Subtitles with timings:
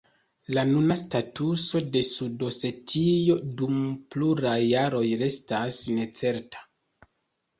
[0.57, 3.77] La nuna statuso de Sud-Osetio dum
[4.15, 6.65] pluraj jaroj restas necerta.